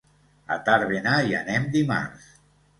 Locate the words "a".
0.55-0.57